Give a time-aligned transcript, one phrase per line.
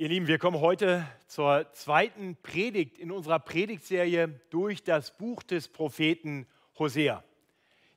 [0.00, 5.68] Ihr Lieben, wir kommen heute zur zweiten Predigt in unserer Predigtserie durch das Buch des
[5.68, 6.46] Propheten
[6.78, 7.22] Hosea.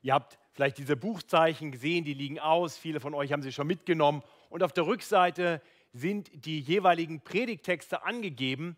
[0.02, 2.76] Ihr habt vielleicht diese Buchzeichen gesehen, die liegen aus.
[2.76, 4.22] Viele von euch haben sie schon mitgenommen.
[4.50, 5.62] Und auf der Rückseite
[5.94, 8.76] sind die jeweiligen Predigtexte angegeben.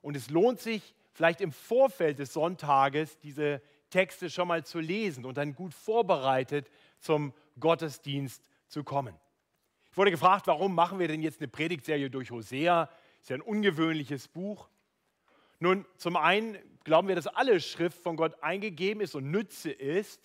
[0.00, 3.60] Und es lohnt sich, vielleicht im Vorfeld des Sonntages diese
[3.90, 9.16] Texte schon mal zu lesen und dann gut vorbereitet zum Gottesdienst zu kommen.
[9.90, 12.88] Ich wurde gefragt, warum machen wir denn jetzt eine Predigtserie durch Hosea?
[13.20, 14.68] Ist ja ein ungewöhnliches Buch.
[15.58, 20.20] Nun, zum einen glauben wir, dass alle Schrift von Gott eingegeben ist und Nütze ist.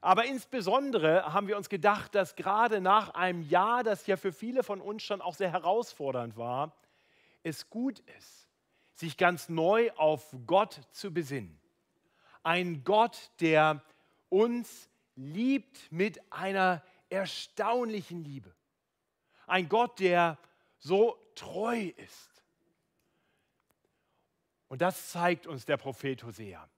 [0.00, 4.62] Aber insbesondere haben wir uns gedacht, dass gerade nach einem Jahr, das ja für viele
[4.62, 6.76] von uns schon auch sehr herausfordernd war,
[7.42, 8.46] es gut ist,
[8.92, 11.58] sich ganz neu auf Gott zu besinnen.
[12.42, 13.82] Ein Gott, der
[14.28, 18.54] uns liebt mit einer erstaunlichen Liebe.
[19.48, 20.38] Ein Gott, der
[20.78, 22.42] so treu ist.
[24.68, 26.68] Und das zeigt uns der Prophet Hosea,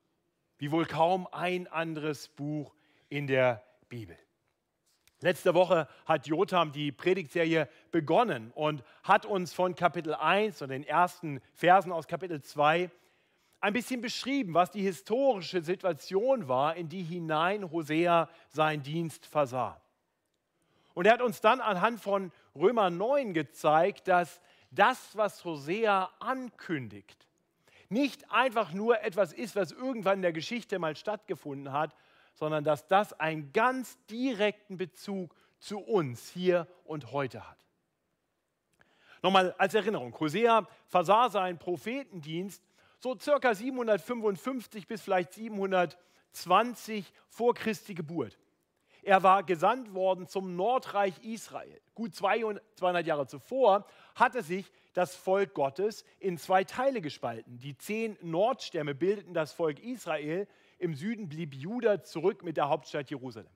[0.59, 2.75] wie wohl kaum ein anderes Buch
[3.09, 4.17] in der Bibel.
[5.23, 10.85] Letzte Woche hat Jotham die Predigtserie begonnen und hat uns von Kapitel 1 und den
[10.85, 12.91] ersten Versen aus Kapitel 2
[13.61, 19.79] ein bisschen beschrieben, was die historische Situation war, in die hinein Hosea seinen Dienst versah.
[21.01, 24.39] Und er hat uns dann anhand von Römer 9 gezeigt, dass
[24.71, 27.27] das, was Hosea ankündigt,
[27.89, 31.97] nicht einfach nur etwas ist, was irgendwann in der Geschichte mal stattgefunden hat,
[32.35, 37.65] sondern dass das einen ganz direkten Bezug zu uns hier und heute hat.
[39.23, 42.63] Nochmal als Erinnerung, Hosea versah seinen Prophetendienst
[42.99, 48.37] so circa 755 bis vielleicht 720 vor Christi Geburt.
[49.03, 51.81] Er war gesandt worden zum Nordreich Israel.
[51.95, 57.59] Gut 200 Jahre zuvor hatte sich das Volk Gottes in zwei Teile gespalten.
[57.59, 60.49] Die zehn Nordstämme bildeten das Volk Israel.
[60.79, 63.51] Im Süden blieb Juda zurück mit der Hauptstadt Jerusalem.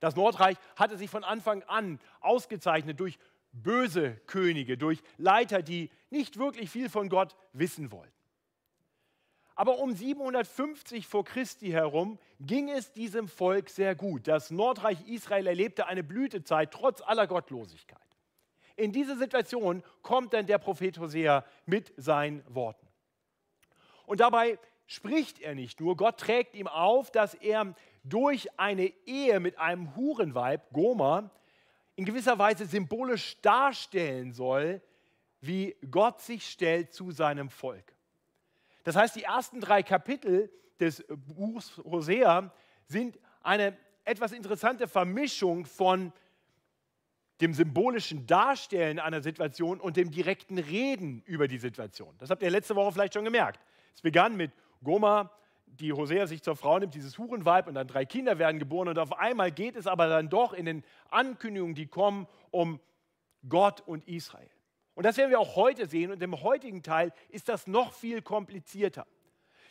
[0.00, 3.18] Das Nordreich hatte sich von Anfang an ausgezeichnet durch
[3.52, 8.19] böse Könige, durch Leiter, die nicht wirklich viel von Gott wissen wollten.
[9.60, 14.26] Aber um 750 vor Christi herum ging es diesem Volk sehr gut.
[14.26, 18.00] Das Nordreich Israel erlebte eine Blütezeit trotz aller Gottlosigkeit.
[18.76, 22.88] In diese Situation kommt dann der Prophet Hosea mit seinen Worten.
[24.06, 29.40] Und dabei spricht er nicht nur, Gott trägt ihm auf, dass er durch eine Ehe
[29.40, 31.30] mit einem Hurenweib, Goma,
[31.96, 34.80] in gewisser Weise symbolisch darstellen soll,
[35.42, 37.94] wie Gott sich stellt zu seinem Volk.
[38.84, 42.52] Das heißt, die ersten drei Kapitel des Buchs Hosea
[42.86, 46.12] sind eine etwas interessante Vermischung von
[47.40, 52.14] dem symbolischen Darstellen einer Situation und dem direkten Reden über die Situation.
[52.18, 53.60] Das habt ihr letzte Woche vielleicht schon gemerkt.
[53.94, 54.52] Es begann mit
[54.82, 55.30] Goma,
[55.66, 58.88] die Hosea sich zur Frau nimmt, dieses Hurenweib, und dann drei Kinder werden geboren.
[58.88, 62.80] Und auf einmal geht es aber dann doch in den Ankündigungen, die kommen, um
[63.48, 64.50] Gott und Israel.
[64.94, 66.10] Und das werden wir auch heute sehen.
[66.10, 69.06] Und im heutigen Teil ist das noch viel komplizierter.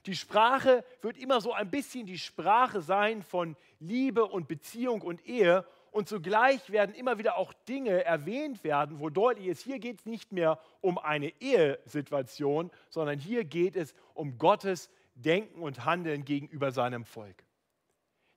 [0.05, 5.25] Die Sprache wird immer so ein bisschen die Sprache sein von Liebe und Beziehung und
[5.25, 5.65] Ehe.
[5.91, 10.05] Und zugleich werden immer wieder auch Dinge erwähnt werden, wo deutlich ist, hier geht es
[10.05, 16.71] nicht mehr um eine Ehesituation, sondern hier geht es um Gottes Denken und Handeln gegenüber
[16.71, 17.43] seinem Volk.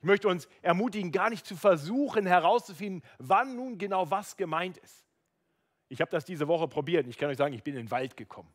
[0.00, 5.06] Ich möchte uns ermutigen, gar nicht zu versuchen herauszufinden, wann nun genau was gemeint ist.
[5.92, 8.16] Ich habe das diese Woche probiert ich kann euch sagen, ich bin in den Wald
[8.16, 8.48] gekommen.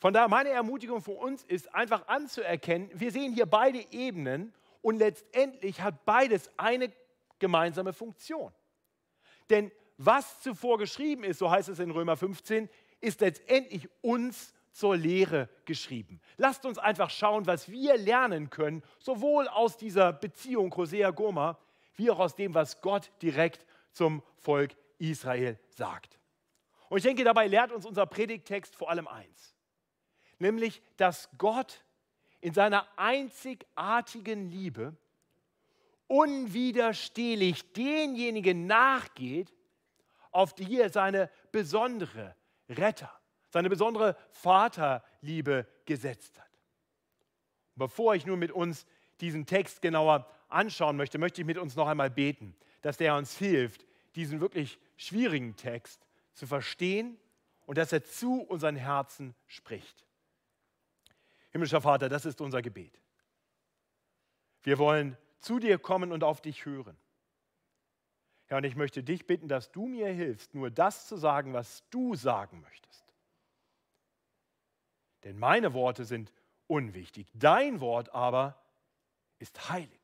[0.00, 4.96] Von daher meine Ermutigung für uns ist einfach anzuerkennen, wir sehen hier beide Ebenen und
[4.96, 6.90] letztendlich hat beides eine
[7.38, 8.50] gemeinsame Funktion.
[9.50, 12.68] Denn was zuvor geschrieben ist, so heißt es in Römer 15,
[13.00, 16.20] ist letztendlich uns zur Lehre geschrieben.
[16.38, 21.56] Lasst uns einfach schauen, was wir lernen können, sowohl aus dieser Beziehung Hosea-Goma,
[21.94, 26.18] wie auch aus dem, was Gott direkt zum Volk Israel sagt.
[26.88, 29.56] Und ich denke, dabei lehrt uns unser Predigttext vor allem eins,
[30.38, 31.84] nämlich, dass Gott
[32.40, 34.96] in seiner einzigartigen Liebe
[36.06, 39.54] unwiderstehlich denjenigen nachgeht,
[40.32, 42.34] auf die er seine besondere
[42.68, 43.12] Retter,
[43.48, 46.46] seine besondere Vaterliebe gesetzt hat.
[47.76, 48.86] bevor ich nun mit uns
[49.20, 53.38] diesen Text genauer anschauen möchte, möchte ich mit uns noch einmal beten, dass der uns
[53.38, 53.86] hilft,
[54.16, 57.18] diesen wirklich schwierigen Text zu verstehen
[57.64, 60.04] und dass er zu unseren Herzen spricht.
[61.50, 63.00] Himmlischer Vater, das ist unser Gebet.
[64.62, 66.98] Wir wollen zu dir kommen und auf dich hören.
[68.44, 71.82] Herr, und ich möchte dich bitten, dass du mir hilfst, nur das zu sagen, was
[71.88, 73.14] du sagen möchtest.
[75.24, 76.30] Denn meine Worte sind
[76.66, 78.62] unwichtig, dein Wort aber
[79.38, 80.00] ist heilig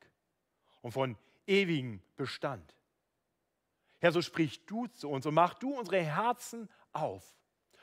[0.81, 2.75] und von ewigem Bestand.
[3.99, 7.35] Herr, so sprich du zu uns und mach du unsere Herzen auf,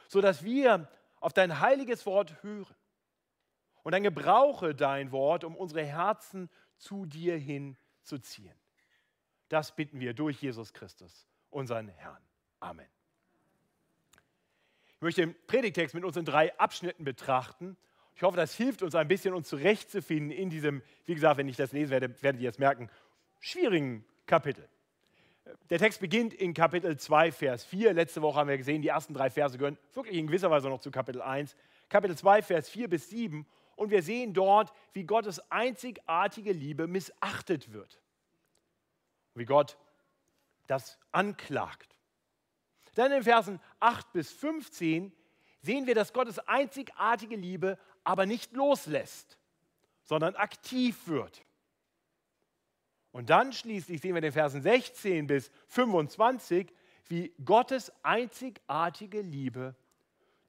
[0.08, 0.88] sodass wir
[1.20, 2.74] auf dein heiliges Wort hören.
[3.82, 8.54] Und dann gebrauche dein Wort, um unsere Herzen zu dir hinzuziehen.
[9.48, 12.22] Das bitten wir durch Jesus Christus, unseren Herrn.
[12.60, 12.88] Amen.
[14.96, 17.76] Ich möchte den Predigtext mit uns in drei Abschnitten betrachten.
[18.16, 21.56] Ich hoffe, das hilft uns ein bisschen, uns zurechtzufinden in diesem, wie gesagt, wenn ich
[21.56, 22.88] das lese, werde, werdet ihr es merken,
[23.40, 24.68] schwierigen Kapitel.
[25.70, 27.92] Der Text beginnt in Kapitel 2, Vers 4.
[27.92, 30.80] Letzte Woche haben wir gesehen, die ersten drei Verse gehören wirklich in gewisser Weise noch
[30.80, 31.54] zu Kapitel 1.
[31.88, 33.46] Kapitel 2, Vers 4 bis 7.
[33.76, 38.00] Und wir sehen dort, wie Gottes einzigartige Liebe missachtet wird.
[39.34, 39.76] Wie Gott
[40.66, 41.96] das anklagt.
[42.94, 45.12] Dann in Versen 8 bis 15
[45.60, 49.38] sehen wir, dass Gottes einzigartige Liebe aber nicht loslässt,
[50.04, 51.42] sondern aktiv wird.
[53.14, 56.74] Und dann schließlich sehen wir in den Versen 16 bis 25,
[57.06, 59.76] wie Gottes einzigartige Liebe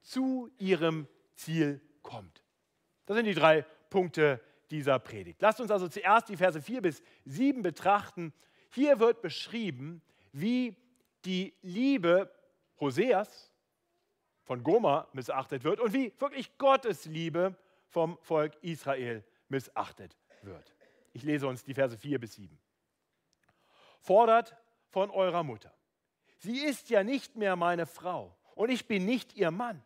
[0.02, 2.42] zu ihrem Ziel kommt.
[3.06, 4.40] Das sind die drei Punkte
[4.72, 5.40] dieser Predigt.
[5.40, 8.32] Lasst uns also zuerst die Verse 4 bis 7 betrachten.
[8.72, 10.02] Hier wird beschrieben,
[10.32, 10.74] wie
[11.24, 12.28] die Liebe
[12.80, 13.52] Hoseas
[14.42, 17.54] von Goma missachtet wird und wie wirklich Gottes Liebe
[17.86, 20.75] vom Volk Israel missachtet wird.
[21.16, 22.58] Ich lese uns die Verse 4 bis 7.
[24.00, 24.54] Fordert
[24.90, 25.72] von eurer Mutter.
[26.36, 29.82] Sie ist ja nicht mehr meine Frau und ich bin nicht ihr Mann,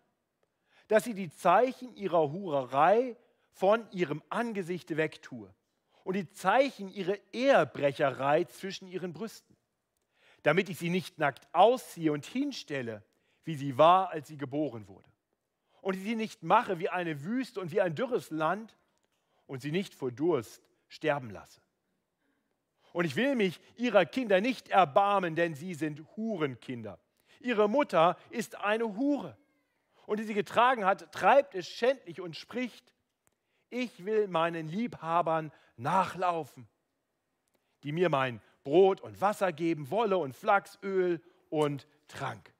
[0.89, 3.17] dass sie die Zeichen ihrer Hurerei
[3.53, 5.55] von ihrem Angesicht wegtue
[6.03, 9.57] und die Zeichen ihrer Ehrbrecherei zwischen ihren Brüsten,
[10.43, 13.05] damit ich sie nicht nackt ausziehe und hinstelle,
[13.45, 15.09] wie sie war, als sie geboren wurde,
[15.81, 18.77] und sie nicht mache wie eine Wüste und wie ein dürres Land,
[19.47, 21.63] und sie nicht vor Durst sterben lasse.
[22.93, 26.99] Und ich will mich ihrer Kinder nicht erbarmen, denn sie sind Hurenkinder.
[27.41, 29.37] Ihre Mutter ist eine Hure.
[30.07, 32.93] Und die sie getragen hat, treibt es schändlich und spricht,
[33.71, 36.69] ich will meinen Liebhabern nachlaufen,
[37.85, 42.53] die mir mein Brot und Wasser geben, Wolle und Flachsöl und Trank.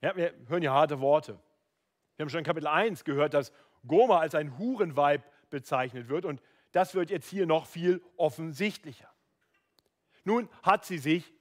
[0.00, 1.38] Ja, wir hören hier harte Worte.
[2.16, 3.52] Wir haben schon in Kapitel 1 gehört, dass
[3.86, 6.40] Goma als ein Hurenweib bezeichnet wird und
[6.72, 9.10] das wird jetzt hier noch viel offensichtlicher.
[10.24, 11.32] Nun hat sie sich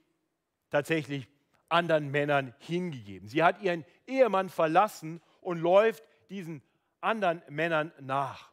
[0.69, 1.27] tatsächlich
[1.67, 3.27] anderen Männern hingegeben.
[3.27, 6.63] Sie hat ihren Ehemann verlassen und läuft diesen
[7.01, 8.51] anderen Männern nach.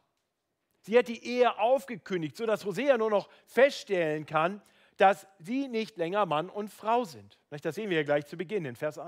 [0.81, 4.61] Sie hat die Ehe aufgekündigt, sodass Hosea nur noch feststellen kann,
[4.97, 7.37] dass sie nicht länger Mann und Frau sind.
[7.49, 8.99] Das sehen wir ja gleich zu Beginn in Vers,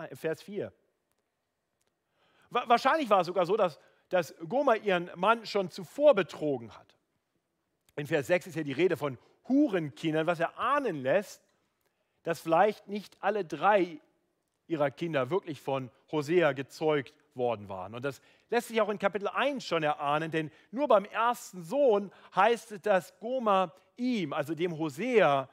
[0.43, 0.73] 4.
[2.49, 6.95] Wahrscheinlich war es sogar so, dass, dass Goma ihren Mann schon zuvor betrogen hat.
[7.95, 9.17] In Vers 6 ist ja die Rede von
[9.47, 11.41] Hurenkindern, was er ahnen lässt,
[12.23, 13.99] dass vielleicht nicht alle drei
[14.67, 17.95] ihrer Kinder wirklich von Hosea gezeugt worden waren.
[17.95, 22.11] Und das lässt sich auch in Kapitel 1 schon erahnen, denn nur beim ersten Sohn
[22.35, 25.49] heißt es, dass Goma ihm, also dem Hosea,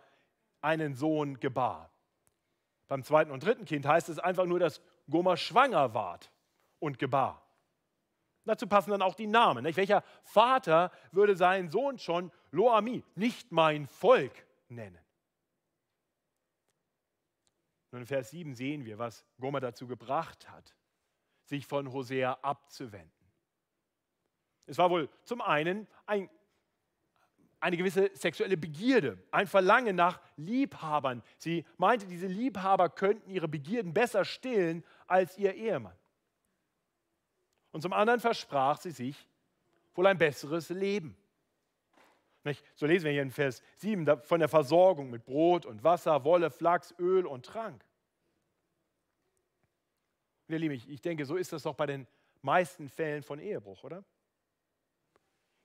[0.60, 1.90] einen Sohn gebar.
[2.88, 6.30] Beim zweiten und dritten Kind heißt es einfach nur, dass Goma schwanger ward
[6.78, 7.45] und gebar.
[8.46, 9.64] Dazu passen dann auch die Namen.
[9.64, 9.76] Nicht?
[9.76, 14.98] Welcher Vater würde seinen Sohn schon Loami, nicht mein Volk, nennen?
[17.90, 20.76] Und in Vers 7 sehen wir, was Gomer dazu gebracht hat,
[21.44, 23.10] sich von Hosea abzuwenden.
[24.66, 26.28] Es war wohl zum einen ein,
[27.58, 31.22] eine gewisse sexuelle Begierde, ein Verlangen nach Liebhabern.
[31.38, 35.96] Sie meinte, diese Liebhaber könnten ihre Begierden besser stillen als ihr Ehemann.
[37.76, 39.28] Und zum anderen versprach sie sich
[39.94, 41.14] wohl ein besseres Leben.
[42.74, 46.50] So lesen wir hier in Vers 7 von der Versorgung mit Brot und Wasser, Wolle,
[46.50, 47.84] Flachs, Öl und Trank.
[50.48, 52.06] Und ihr Lieben, ich denke, so ist das doch bei den
[52.40, 54.02] meisten Fällen von Ehebruch, oder?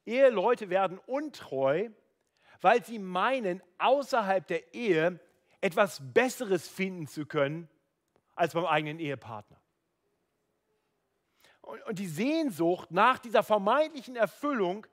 [0.05, 1.91] Eheleute werden untreu,
[2.59, 5.17] weil sie meinen, außerhalb der Ehe
[5.61, 7.69] etwas Besseres finden zu können
[8.35, 9.60] als beim eigenen Ehepartner.
[11.87, 14.87] Und die Sehnsucht nach dieser vermeintlichen Erfüllung,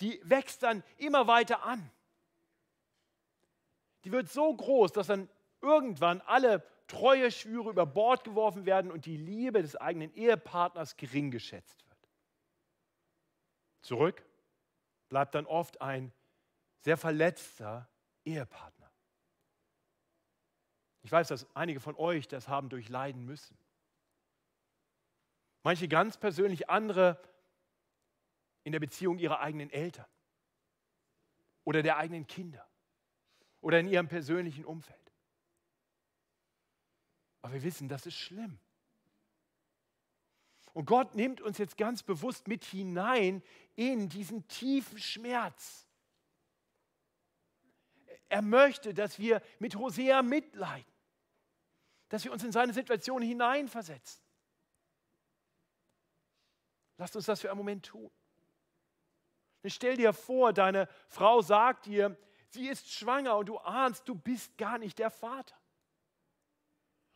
[0.00, 1.90] die wächst dann immer weiter an.
[4.04, 5.28] Die wird so groß, dass dann
[5.60, 11.30] irgendwann alle treue Schwüre über Bord geworfen werden und die Liebe des eigenen Ehepartners gering
[11.30, 12.08] geschätzt wird.
[13.82, 14.24] Zurück
[15.08, 16.12] bleibt dann oft ein
[16.80, 17.88] sehr verletzter
[18.24, 18.90] Ehepartner.
[21.02, 23.56] Ich weiß, dass einige von euch das haben durchleiden müssen.
[25.62, 27.20] Manche ganz persönlich, andere
[28.64, 30.06] in der Beziehung ihrer eigenen Eltern
[31.64, 32.66] oder der eigenen Kinder
[33.60, 34.98] oder in ihrem persönlichen Umfeld.
[37.42, 38.58] Aber wir wissen, das ist schlimm.
[40.72, 43.42] Und Gott nimmt uns jetzt ganz bewusst mit hinein
[43.74, 45.86] in diesen tiefen Schmerz.
[48.28, 50.92] Er möchte, dass wir mit Hosea mitleiden,
[52.08, 54.22] dass wir uns in seine Situation hineinversetzen.
[57.00, 58.10] Lasst uns das für einen Moment tun.
[59.64, 62.14] Stell dir vor, deine Frau sagt dir,
[62.50, 65.56] sie ist schwanger und du ahnst, du bist gar nicht der Vater.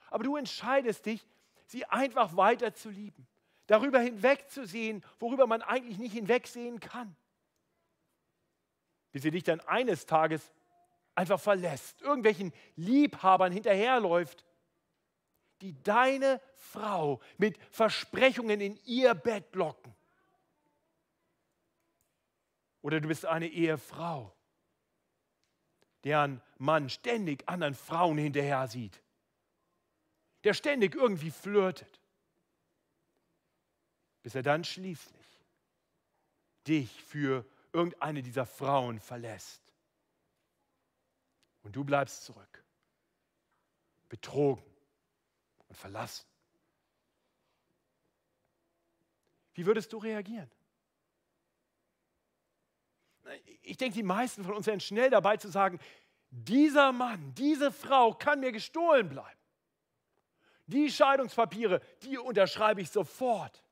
[0.09, 1.27] Aber du entscheidest dich,
[1.67, 3.27] sie einfach weiter zu lieben,
[3.67, 7.15] darüber hinwegzusehen, worüber man eigentlich nicht hinwegsehen kann.
[9.13, 10.51] Bis sie dich dann eines Tages
[11.15, 14.47] einfach verlässt, irgendwelchen Liebhabern hinterherläuft,
[15.65, 19.95] die deine Frau mit Versprechungen in ihr Bett locken.
[22.83, 24.37] Oder du bist eine Ehefrau,
[26.05, 29.01] deren Mann ständig anderen Frauen hinterher sieht,
[30.45, 31.99] der ständig irgendwie flirtet,
[34.23, 35.41] bis er dann schließlich
[36.67, 39.63] dich für irgendeine dieser Frauen verlässt.
[41.63, 42.63] Und du bleibst zurück,
[44.11, 44.74] betrogen
[45.75, 46.25] und verlassen.
[49.55, 50.51] Wie würdest du reagieren?
[53.63, 55.81] Ich denke, die meisten von uns wären schnell dabei zu sagen,
[56.31, 59.39] dieser Mann, diese Frau kann mir gestohlen bleiben.
[60.67, 63.63] Die Scheidungspapiere, die unterschreibe ich sofort.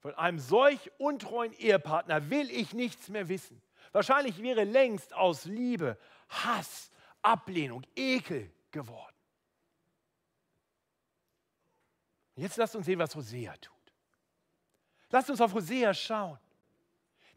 [0.00, 3.62] Von einem solch untreuen Ehepartner will ich nichts mehr wissen.
[3.92, 6.90] Wahrscheinlich wäre längst aus Liebe Hass,
[7.22, 9.13] Ablehnung, Ekel geworden.
[12.36, 13.74] Jetzt lasst uns sehen, was Hosea tut.
[15.10, 16.38] Lasst uns auf Hosea schauen.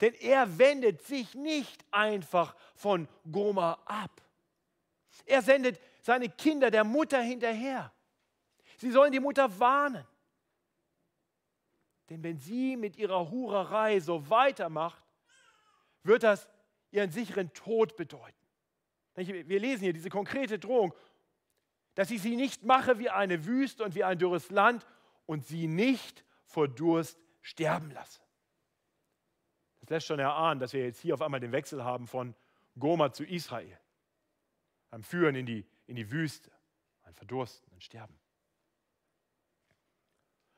[0.01, 4.21] Denn er wendet sich nicht einfach von Goma ab.
[5.25, 7.91] Er sendet seine Kinder der Mutter hinterher.
[8.77, 10.05] Sie sollen die Mutter warnen.
[12.09, 15.03] Denn wenn sie mit ihrer Hurerei so weitermacht,
[16.03, 16.47] wird das
[16.91, 18.33] ihren sicheren Tod bedeuten.
[19.15, 20.93] Wir lesen hier diese konkrete Drohung,
[21.97, 24.85] dass ich sie nicht mache wie eine Wüste und wie ein dürres Land
[25.25, 28.21] und sie nicht vor Durst sterben lasse.
[29.79, 32.35] Das lässt schon erahnen, dass wir jetzt hier auf einmal den Wechsel haben von
[32.77, 33.79] Goma zu Israel.
[34.91, 36.51] Beim Führen in die, in die Wüste,
[37.01, 38.15] ein Verdursten, ein Sterben.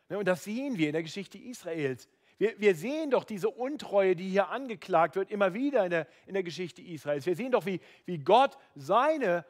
[0.10, 2.10] Und das sehen wir in der Geschichte Israels.
[2.38, 6.34] Wir, wir, sehen doch diese Untreue, die hier angeklagt wird, immer wieder in der, in
[6.34, 7.26] der Geschichte Israels.
[7.26, 9.46] Wir sehen doch, wie, wie Gott seine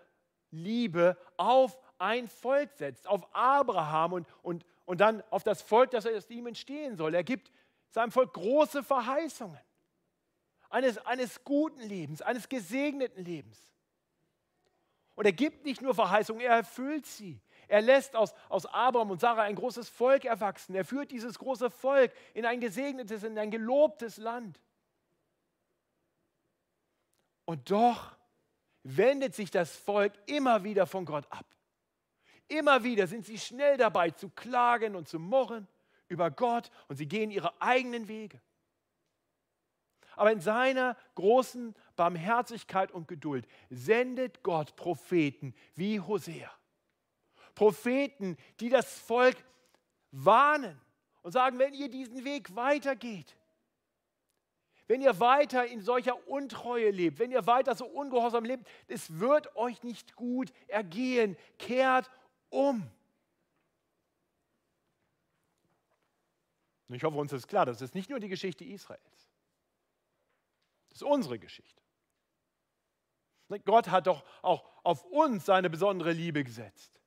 [0.51, 6.05] Liebe auf ein Volk setzt, auf Abraham und, und, und dann auf das Volk, das
[6.05, 7.13] aus ihm entstehen soll.
[7.13, 7.51] Er gibt
[7.89, 9.59] seinem Volk große Verheißungen
[10.69, 13.59] eines, eines guten Lebens, eines gesegneten Lebens.
[15.15, 17.41] Und er gibt nicht nur Verheißungen, er erfüllt sie.
[17.67, 20.73] Er lässt aus, aus Abraham und Sarah ein großes Volk erwachsen.
[20.75, 24.61] Er führt dieses große Volk in ein gesegnetes, in ein gelobtes Land.
[27.45, 28.15] Und doch
[28.83, 31.45] wendet sich das Volk immer wieder von Gott ab.
[32.47, 35.67] Immer wieder sind sie schnell dabei zu klagen und zu murren
[36.07, 38.41] über Gott und sie gehen ihre eigenen Wege.
[40.15, 46.51] Aber in seiner großen Barmherzigkeit und Geduld sendet Gott Propheten wie Hosea.
[47.55, 49.37] Propheten, die das Volk
[50.11, 50.79] warnen
[51.21, 53.37] und sagen, wenn ihr diesen Weg weitergeht,
[54.89, 59.55] wenn ihr weiter in solcher Untreue lebt, wenn ihr weiter so ungehorsam lebt, es wird
[59.55, 61.37] euch nicht gut ergehen.
[61.59, 62.09] Kehrt
[62.49, 62.89] um.
[66.87, 69.29] Ich hoffe, uns ist klar, das ist nicht nur die Geschichte Israels.
[70.89, 71.83] Das ist unsere Geschichte.
[73.65, 76.99] Gott hat doch auch auf uns seine besondere Liebe gesetzt.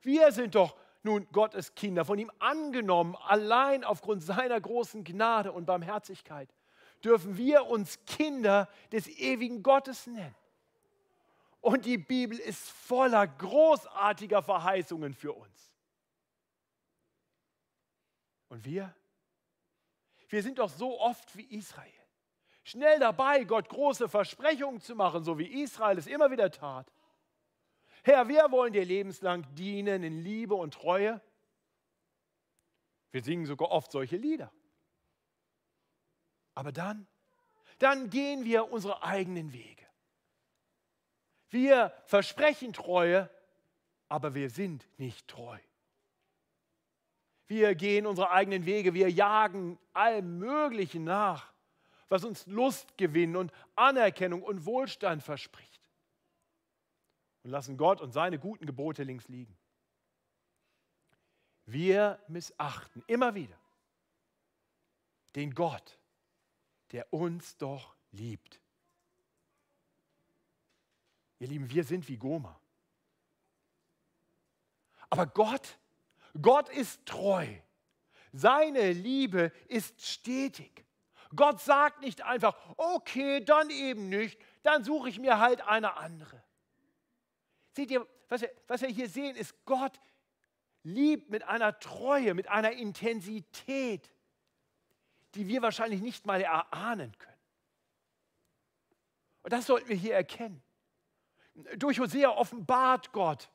[0.00, 5.66] Wir sind doch nun Gottes Kinder, von ihm angenommen, allein aufgrund seiner großen Gnade und
[5.66, 6.48] Barmherzigkeit
[7.04, 10.34] dürfen wir uns Kinder des ewigen Gottes nennen.
[11.60, 15.74] Und die Bibel ist voller großartiger Verheißungen für uns.
[18.48, 18.94] Und wir?
[20.28, 22.02] Wir sind doch so oft wie Israel
[22.64, 26.92] schnell dabei, Gott große Versprechungen zu machen, so wie Israel es immer wieder tat.
[28.04, 31.20] Herr, wir wollen dir lebenslang dienen in Liebe und Treue.
[33.10, 34.52] Wir singen sogar oft solche Lieder.
[36.54, 37.06] Aber dann,
[37.78, 39.86] dann gehen wir unsere eigenen Wege.
[41.50, 43.28] Wir versprechen Treue,
[44.08, 45.58] aber wir sind nicht treu.
[47.46, 51.52] Wir gehen unsere eigenen Wege, wir jagen allem Möglichen nach,
[52.08, 55.90] was uns Lustgewinn und Anerkennung und Wohlstand verspricht.
[57.42, 59.58] Und lassen Gott und seine guten Gebote links liegen.
[61.66, 63.58] Wir missachten immer wieder
[65.34, 65.98] den Gott,
[66.92, 68.60] der uns doch liebt.
[71.38, 72.60] Ihr Lieben, wir sind wie Goma.
[75.10, 75.78] Aber Gott,
[76.40, 77.46] Gott ist treu.
[78.32, 80.84] Seine Liebe ist stetig.
[81.34, 86.42] Gott sagt nicht einfach, okay, dann eben nicht, dann suche ich mir halt eine andere.
[87.74, 89.98] Seht ihr, was wir, was wir hier sehen, ist, Gott
[90.82, 94.10] liebt mit einer Treue, mit einer Intensität,
[95.34, 97.32] die wir wahrscheinlich nicht mal erahnen können.
[99.42, 100.62] Und das sollten wir hier erkennen.
[101.76, 103.50] Durch Hosea offenbart Gott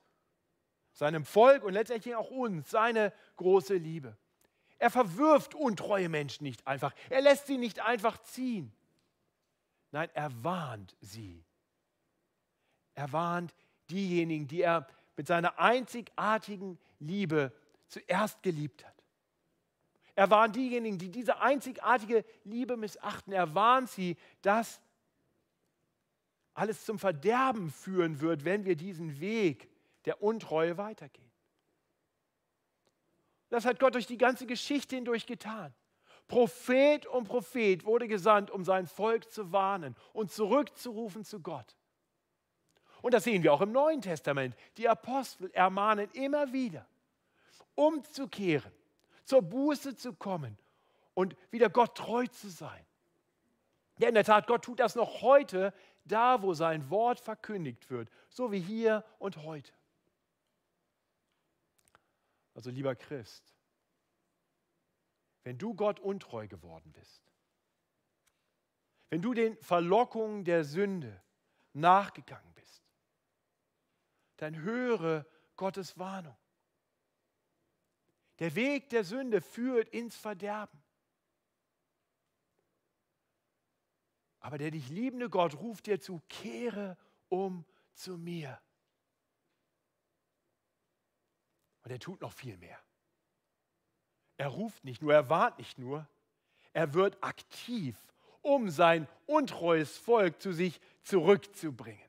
[0.92, 4.18] seinem Volk und letztendlich auch uns seine große Liebe.
[4.80, 6.94] Er verwirft untreue Menschen nicht einfach.
[7.10, 8.72] Er lässt sie nicht einfach ziehen.
[9.92, 11.44] Nein, er warnt sie.
[12.96, 13.54] Er warnt
[13.90, 17.52] diejenigen, die er mit seiner einzigartigen Liebe
[17.88, 18.97] zuerst geliebt hat.
[20.18, 23.32] Er warnt diejenigen, die diese einzigartige Liebe missachten.
[23.34, 24.82] Er warnt sie, dass
[26.56, 29.70] alles zum Verderben führen wird, wenn wir diesen Weg
[30.06, 31.32] der Untreue weitergehen.
[33.50, 35.72] Das hat Gott durch die ganze Geschichte hindurch getan.
[36.28, 41.78] Prophet um Prophet wurde gesandt, um sein Volk zu warnen und zurückzurufen zu Gott.
[43.04, 44.56] Und das sehen wir auch im Neuen Testament.
[44.78, 46.88] Die Apostel ermahnen immer wieder,
[47.76, 48.74] umzukehren,
[49.28, 50.58] zur Buße zu kommen
[51.14, 52.86] und wieder Gott treu zu sein.
[54.00, 55.74] Ja, in der Tat, Gott tut das noch heute,
[56.06, 59.74] da wo sein Wort verkündigt wird, so wie hier und heute.
[62.54, 63.54] Also lieber Christ,
[65.44, 67.22] wenn du Gott untreu geworden bist,
[69.10, 71.22] wenn du den Verlockungen der Sünde
[71.74, 72.84] nachgegangen bist,
[74.38, 75.26] dann höre
[75.58, 76.38] Gottes Warnung.
[78.40, 80.82] Der Weg der Sünde führt ins Verderben.
[84.40, 86.98] Aber der dich liebende Gott ruft dir zu, kehre
[87.30, 88.62] um zu mir.
[91.84, 92.80] Und er tut noch viel mehr.
[94.38, 96.08] Er ruft nicht nur, er warnt nicht nur,
[96.74, 97.98] er wird aktiv,
[98.42, 102.08] um sein untreues Volk zu sich zurückzubringen.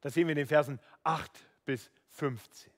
[0.00, 1.30] Das sehen wir in den Versen 8
[1.64, 2.75] bis 15.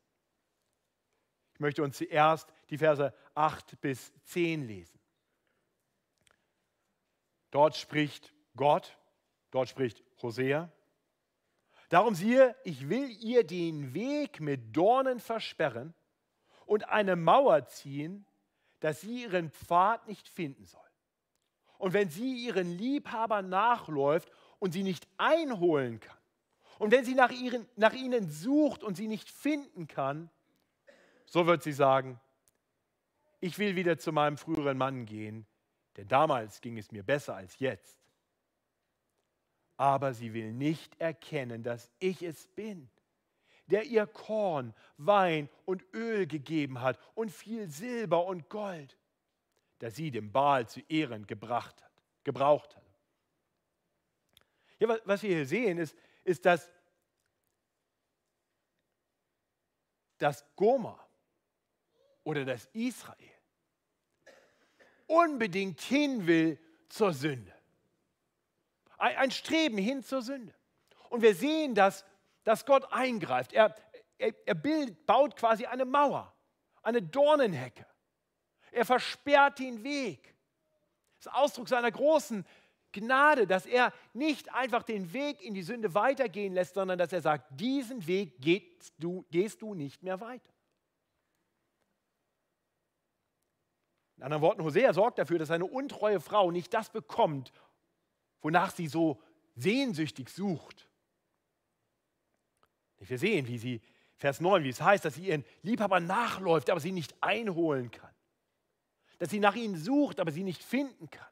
[1.58, 4.96] Ich möchte uns zuerst die Verse 8 bis 10 lesen.
[7.50, 8.96] Dort spricht Gott,
[9.50, 10.70] dort spricht Hosea.
[11.88, 15.94] Darum siehe, ich will ihr den Weg mit Dornen versperren
[16.64, 18.24] und eine Mauer ziehen,
[18.78, 20.80] dass sie ihren Pfad nicht finden soll.
[21.78, 26.18] Und wenn sie ihren Liebhaber nachläuft und sie nicht einholen kann,
[26.78, 30.30] und wenn sie nach, ihren, nach ihnen sucht und sie nicht finden kann,
[31.30, 32.18] so wird sie sagen,
[33.40, 35.46] ich will wieder zu meinem früheren Mann gehen,
[35.96, 37.98] denn damals ging es mir besser als jetzt.
[39.76, 42.90] Aber sie will nicht erkennen, dass ich es bin,
[43.66, 48.96] der ihr Korn, Wein und Öl gegeben hat und viel Silber und Gold,
[49.78, 51.92] das sie dem Baal zu Ehren gebracht hat,
[52.24, 52.82] gebraucht hat.
[54.80, 56.72] Ja, was wir hier sehen, ist, ist dass,
[60.16, 61.07] dass Goma
[62.28, 63.16] oder dass Israel
[65.06, 67.54] unbedingt hin will zur Sünde.
[68.98, 70.54] Ein, ein Streben hin zur Sünde.
[71.08, 72.04] Und wir sehen, dass
[72.48, 73.52] dass Gott eingreift.
[73.52, 73.74] Er,
[74.16, 76.34] er, er bild, baut quasi eine Mauer,
[76.82, 77.84] eine Dornenhecke.
[78.72, 80.34] Er versperrt den Weg.
[81.18, 82.46] Das ist Ausdruck seiner großen
[82.92, 87.20] Gnade, dass er nicht einfach den Weg in die Sünde weitergehen lässt, sondern dass er
[87.20, 90.50] sagt, diesen Weg gehst du, gehst du nicht mehr weiter.
[94.18, 97.52] In anderen Worten, Hosea sorgt dafür, dass eine untreue Frau nicht das bekommt,
[98.40, 99.22] wonach sie so
[99.54, 100.88] sehnsüchtig sucht.
[102.98, 103.80] Wir sehen, wie sie,
[104.16, 108.12] Vers 9, wie es heißt, dass sie ihren Liebhaber nachläuft, aber sie nicht einholen kann.
[109.18, 111.30] Dass sie nach ihnen sucht, aber sie nicht finden kann.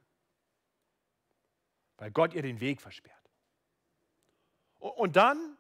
[1.97, 3.17] Weil Gott ihr den Weg versperrt.
[4.79, 5.57] Und dann,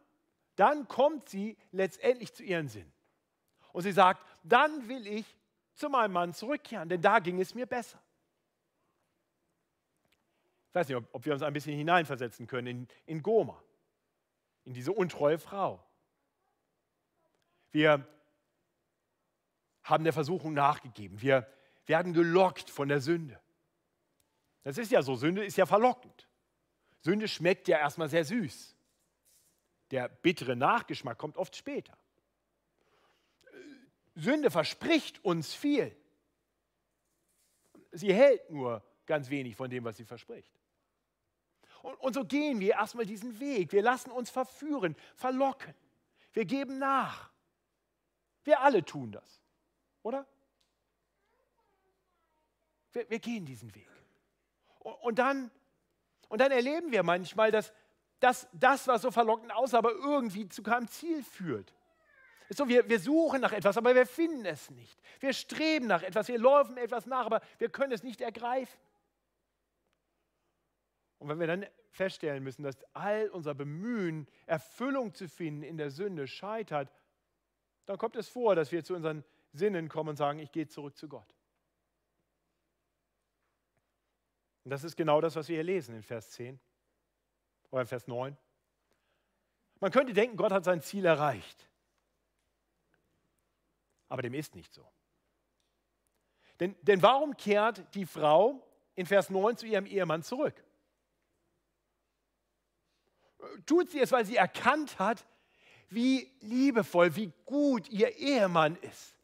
[0.55, 2.93] dann kommt sie letztendlich zu ihren Sinn.
[3.73, 5.36] Und sie sagt, dann will ich
[5.77, 8.03] zu meinem Mann zurückkehren, denn da ging es mir besser.
[10.69, 13.63] Ich weiß nicht, ob, ob wir uns ein bisschen hineinversetzen können in, in Goma.
[14.65, 15.83] in diese untreue Frau.
[17.71, 18.07] Wir
[19.85, 21.21] haben der Versuchung nachgegeben.
[21.21, 21.47] Wir
[21.87, 23.41] werden gelockt von der Sünde.
[24.65, 26.29] Das ist ja so, Sünde ist ja verlockend.
[27.01, 28.77] Sünde schmeckt ja erstmal sehr süß.
[29.93, 31.97] Der bittere Nachgeschmack kommt oft später.
[34.17, 35.95] Sünde verspricht uns viel.
[37.93, 40.53] Sie hält nur ganz wenig von dem, was sie verspricht.
[41.83, 43.73] Und, und so gehen wir erstmal diesen Weg.
[43.73, 45.75] Wir lassen uns verführen, verlocken.
[46.33, 47.31] Wir geben nach.
[48.43, 49.43] Wir alle tun das,
[50.03, 50.27] oder?
[52.93, 53.89] Wir, wir gehen diesen Weg.
[54.79, 55.51] Und, und, dann,
[56.29, 57.73] und dann erleben wir manchmal, dass,
[58.21, 61.76] dass das, was so verlockend aussah, aber irgendwie zu keinem Ziel führt.
[62.51, 65.01] So, wir, wir suchen nach etwas, aber wir finden es nicht.
[65.21, 68.79] Wir streben nach etwas, wir laufen etwas nach, aber wir können es nicht ergreifen.
[71.19, 75.91] Und wenn wir dann feststellen müssen, dass all unser Bemühen, Erfüllung zu finden in der
[75.91, 76.93] Sünde scheitert,
[77.87, 80.97] dann kommt es vor, dass wir zu unseren Sinnen kommen und sagen, ich gehe zurück
[80.97, 81.35] zu Gott.
[84.65, 86.61] Und das ist genau das, was wir hier lesen in Vers 10
[87.71, 88.37] oder in Vers 9.
[89.81, 91.69] Man könnte denken, Gott hat sein Ziel erreicht.
[94.09, 94.87] Aber dem ist nicht so.
[96.61, 100.63] Denn, denn warum kehrt die Frau in Vers 9 zu ihrem Ehemann zurück?
[103.67, 105.27] Tut sie es, weil sie erkannt hat,
[105.89, 109.15] wie liebevoll, wie gut ihr Ehemann ist.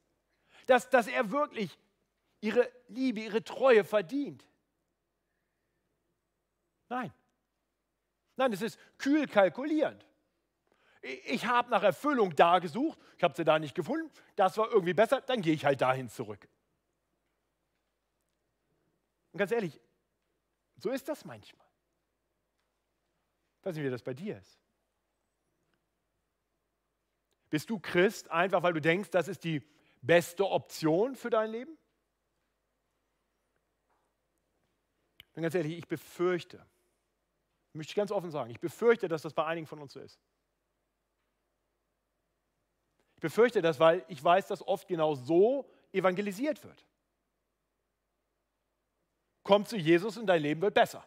[0.67, 1.77] Dass, dass er wirklich
[2.41, 4.47] ihre Liebe, ihre Treue verdient.
[6.89, 7.13] Nein.
[8.37, 10.05] Nein, es ist kühl kalkulierend.
[11.03, 14.95] Ich habe nach Erfüllung da gesucht, ich habe sie da nicht gefunden, das war irgendwie
[14.95, 16.49] besser, dann gehe ich halt dahin zurück.
[19.33, 19.81] Und ganz ehrlich,
[20.77, 21.67] so ist das manchmal.
[23.59, 24.59] Ich weiß nicht, wie das bei dir ist.
[27.51, 29.63] Bist du Christ einfach, weil du denkst, das ist die
[30.01, 31.77] beste Option für dein Leben?
[35.35, 36.65] Und ganz ehrlich, ich befürchte,
[37.73, 40.21] möchte ich ganz offen sagen, ich befürchte, dass das bei einigen von uns so ist.
[43.23, 46.85] Befürchte das, weil ich weiß, dass oft genau so evangelisiert wird.
[49.45, 51.07] Komm zu Jesus und dein Leben wird besser.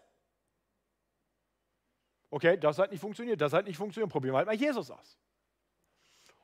[2.30, 5.18] Okay, das hat nicht funktioniert, das hat nicht funktioniert, probieren wir halt mal Jesus aus.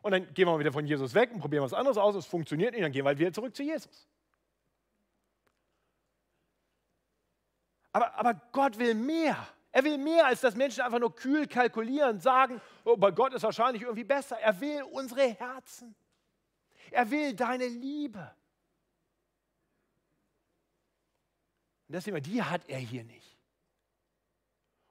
[0.01, 2.25] Und dann gehen wir mal wieder von Jesus weg und probieren was anderes aus, es
[2.25, 4.09] funktioniert nicht, dann gehen wir halt wieder zurück zu Jesus.
[7.93, 9.47] Aber, aber Gott will mehr.
[9.71, 13.43] Er will mehr, als dass Menschen einfach nur kühl kalkulieren, sagen, oh, bei Gott ist
[13.43, 14.37] wahrscheinlich irgendwie besser.
[14.39, 15.95] Er will unsere Herzen.
[16.89, 18.35] Er will deine Liebe.
[21.87, 23.37] Und das immer, die hat er hier nicht.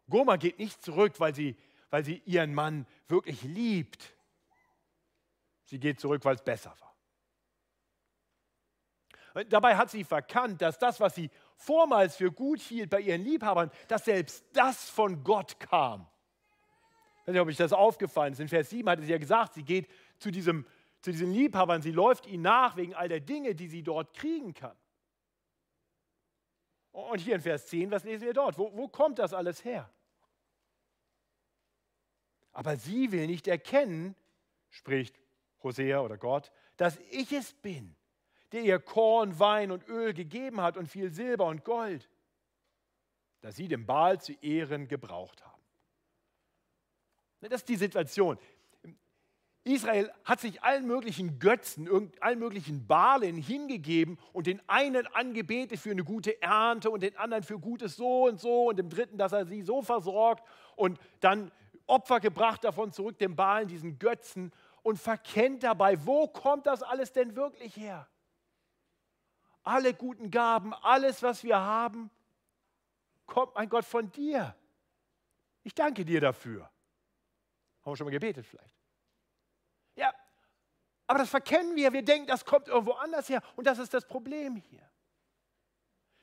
[0.09, 1.57] Goma geht nicht zurück, weil sie,
[1.91, 4.15] weil sie ihren Mann wirklich liebt.
[5.65, 6.97] Sie geht zurück, weil es besser war.
[9.35, 13.23] Und dabei hat sie verkannt, dass das, was sie vormals für gut hielt bei ihren
[13.23, 16.07] Liebhabern, dass selbst das von Gott kam.
[17.21, 18.41] Ich weiß nicht, ob euch das aufgefallen ist.
[18.41, 20.67] In Vers 7 hat sie ja gesagt, sie geht zu, diesem,
[21.03, 24.55] zu diesen Liebhabern, sie läuft ihnen nach wegen all der Dinge, die sie dort kriegen
[24.55, 24.77] kann.
[26.93, 28.59] Und hier in Vers 10, was lesen wir dort?
[28.59, 29.89] Wo, wo kommt das alles her?
[32.53, 34.17] Aber sie will nicht erkennen,
[34.71, 35.21] spricht
[35.63, 37.95] Hosea oder Gott, dass ich es bin,
[38.53, 42.09] der ihr Korn, Wein und Öl gegeben hat und viel Silber und Gold,
[43.41, 45.63] dass sie dem Baal zu Ehren gebraucht haben.
[47.41, 48.39] Das ist die Situation.
[49.65, 55.91] Israel hat sich allen möglichen Götzen, allen möglichen Balen hingegeben und den einen angebetet für
[55.91, 59.33] eine gute Ernte und den anderen für gutes so und so und dem dritten, dass
[59.33, 61.53] er sie so versorgt und dann
[61.87, 67.13] Opfer gebracht davon zurück dem Balen, diesen Götzen und verkennt dabei, wo kommt das alles
[67.13, 68.09] denn wirklich her?
[69.71, 72.11] Alle guten Gaben, alles, was wir haben,
[73.25, 74.57] kommt, mein Gott, von dir.
[75.63, 76.65] Ich danke dir dafür.
[76.65, 78.75] Haben wir schon mal gebetet vielleicht?
[79.95, 80.13] Ja,
[81.07, 81.93] aber das verkennen wir.
[81.93, 83.45] Wir denken, das kommt irgendwo anders her.
[83.55, 84.91] Und das ist das Problem hier.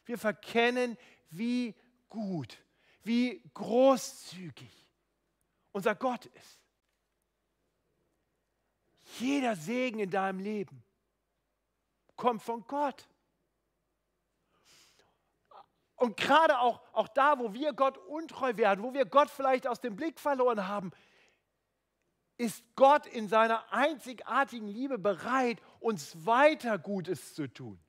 [0.04, 0.98] Wir verkennen,
[1.30, 1.74] wie
[2.10, 2.62] gut,
[3.04, 4.94] wie großzügig
[5.72, 6.62] unser Gott ist.
[9.20, 10.84] Jeder Segen in deinem Leben
[12.18, 13.08] kommt von Gott.
[15.98, 19.82] Und gerade auch, auch da, wo wir Gott untreu werden, wo wir Gott vielleicht aus
[19.82, 20.92] dem Blick verloren haben,
[22.38, 27.80] ist Gott in seiner einzigartigen Liebe bereit, uns weiter Gutes zu tun.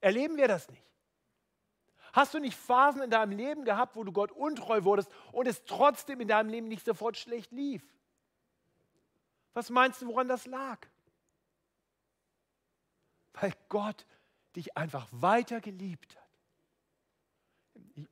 [0.00, 0.84] Erleben wir das nicht?
[2.12, 5.64] Hast du nicht Phasen in deinem Leben gehabt, wo du Gott untreu wurdest und es
[5.64, 7.82] trotzdem in deinem Leben nicht sofort schlecht lief?
[9.54, 10.86] Was meinst du, woran das lag?
[13.32, 14.06] Weil Gott
[14.54, 16.25] dich einfach weiter geliebt hat.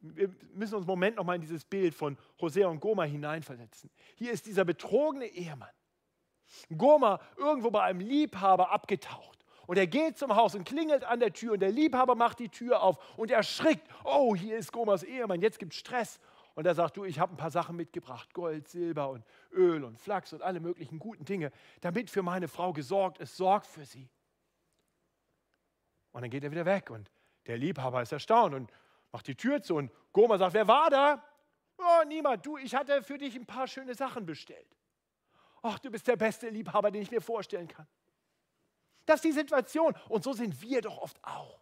[0.00, 3.90] Wir müssen uns einen Moment nochmal in dieses Bild von Hosea und Goma hineinversetzen.
[4.16, 5.72] Hier ist dieser betrogene Ehemann.
[6.76, 9.44] Goma irgendwo bei einem Liebhaber abgetaucht.
[9.66, 12.50] Und er geht zum Haus und klingelt an der Tür und der Liebhaber macht die
[12.50, 13.86] Tür auf und erschrickt.
[14.04, 16.20] Oh, hier ist Gomas Ehemann, jetzt gibt es Stress.
[16.54, 19.98] Und er sagt, du, ich habe ein paar Sachen mitgebracht, Gold, Silber und Öl und
[19.98, 21.50] Flachs und alle möglichen guten Dinge,
[21.80, 24.08] damit für meine Frau gesorgt ist, sorgt für sie.
[26.12, 27.10] Und dann geht er wieder weg und
[27.46, 28.70] der Liebhaber ist erstaunt und
[29.14, 31.24] macht die Tür zu und Goma sagt, wer war da?
[31.78, 34.76] Oh, niemand, du, ich hatte für dich ein paar schöne Sachen bestellt.
[35.62, 37.86] Ach, du bist der beste Liebhaber, den ich mir vorstellen kann.
[39.06, 39.94] Das ist die Situation.
[40.08, 41.60] Und so sind wir doch oft auch.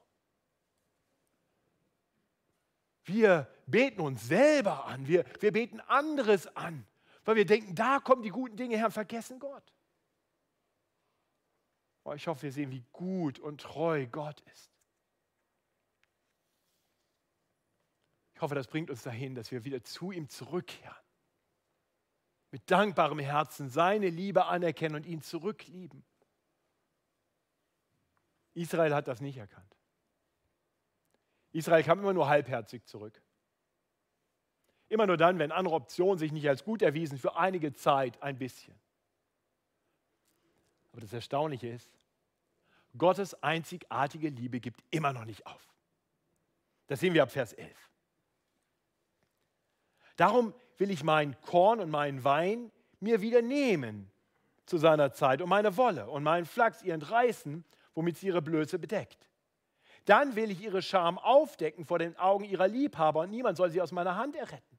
[3.05, 6.87] Wir beten uns selber an, wir, wir beten anderes an,
[7.27, 9.75] weil wir denken, da kommen die guten Dinge her und vergessen Gott.
[12.05, 14.72] Oh, ich hoffe, wir sehen, wie gut und treu Gott ist.
[18.43, 20.97] Hoffe, das bringt uns dahin, dass wir wieder zu ihm zurückkehren.
[22.51, 26.05] Mit dankbarem Herzen seine Liebe anerkennen und ihn zurücklieben.
[28.55, 29.75] Israel hat das nicht erkannt.
[31.53, 33.23] Israel kam immer nur halbherzig zurück.
[34.89, 38.37] Immer nur dann, wenn andere Optionen sich nicht als gut erwiesen, für einige Zeit ein
[38.37, 38.79] bisschen.
[40.93, 41.91] Aber das Erstaunliche ist,
[42.99, 45.67] Gottes einzigartige Liebe gibt immer noch nicht auf.
[46.89, 47.92] Das sehen wir ab Vers 11.
[50.17, 52.71] Darum will ich mein Korn und meinen Wein
[53.01, 54.11] mir wieder nehmen
[54.67, 58.79] zu seiner Zeit und meine Wolle und meinen Flachs ihr entreißen womit sie ihre Blöße
[58.79, 59.29] bedeckt.
[60.05, 63.81] Dann will ich ihre Scham aufdecken vor den Augen ihrer Liebhaber und niemand soll sie
[63.81, 64.79] aus meiner Hand erretten.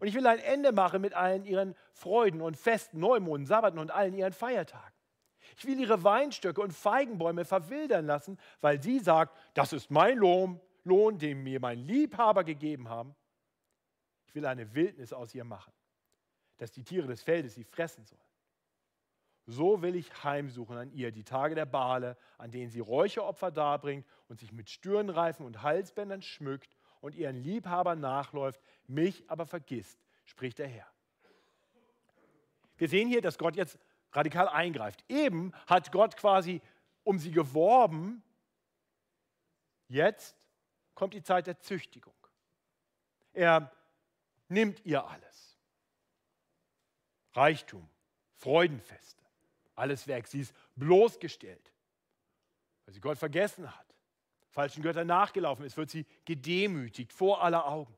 [0.00, 3.90] Und ich will ein Ende machen mit allen ihren Freuden und Festen, Neumonden, Sabbaten und
[3.90, 4.94] allen ihren Feiertagen.
[5.56, 10.60] Ich will ihre Weinstöcke und Feigenbäume verwildern lassen, weil sie sagt, das ist mein Lohn,
[10.84, 13.14] Lohn, den mir mein Liebhaber gegeben haben.
[14.30, 15.72] Ich will eine Wildnis aus ihr machen,
[16.58, 18.22] dass die Tiere des Feldes sie fressen sollen.
[19.46, 24.06] So will ich heimsuchen an ihr die Tage der Bale, an denen sie Räucheropfer darbringt
[24.28, 30.60] und sich mit Stirnreifen und Halsbändern schmückt und ihren Liebhabern nachläuft, mich aber vergisst, spricht
[30.60, 30.86] der Herr.
[32.76, 33.80] Wir sehen hier, dass Gott jetzt
[34.12, 35.04] radikal eingreift.
[35.08, 36.62] Eben hat Gott quasi
[37.02, 38.22] um sie geworben.
[39.88, 40.36] Jetzt
[40.94, 42.14] kommt die Zeit der Züchtigung.
[43.32, 43.72] Er
[44.50, 45.58] nimmt ihr alles.
[47.32, 47.88] Reichtum,
[48.34, 49.22] Freudenfest,
[49.74, 50.26] alles weg.
[50.26, 51.72] Sie ist bloßgestellt,
[52.84, 53.86] weil sie Gott vergessen hat,
[54.50, 57.96] falschen Göttern nachgelaufen ist, wird sie gedemütigt vor aller Augen.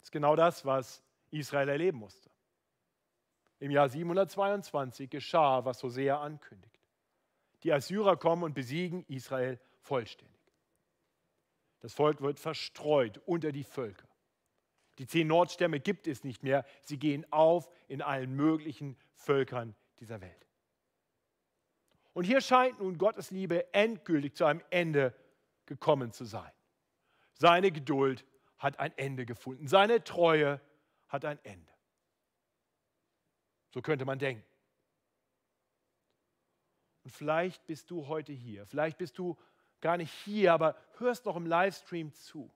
[0.00, 2.30] Das ist genau das, was Israel erleben musste.
[3.60, 6.72] Im Jahr 722 geschah, was Hosea ankündigt.
[7.62, 10.32] Die Assyrer kommen und besiegen Israel vollständig.
[11.80, 14.11] Das Volk wird verstreut unter die Völker.
[14.98, 16.64] Die zehn Nordstämme gibt es nicht mehr.
[16.82, 20.46] Sie gehen auf in allen möglichen Völkern dieser Welt.
[22.12, 25.14] Und hier scheint nun Gottes Liebe endgültig zu einem Ende
[25.64, 26.52] gekommen zu sein.
[27.34, 28.26] Seine Geduld
[28.58, 29.66] hat ein Ende gefunden.
[29.66, 30.60] Seine Treue
[31.08, 31.72] hat ein Ende.
[33.70, 34.44] So könnte man denken.
[37.04, 39.36] Und vielleicht bist du heute hier, vielleicht bist du
[39.80, 42.52] gar nicht hier, aber hörst noch im Livestream zu